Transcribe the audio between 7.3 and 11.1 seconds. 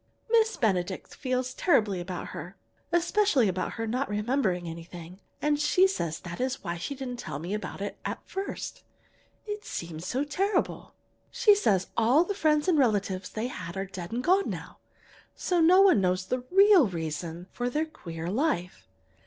me about her at first. It seemed so terrible.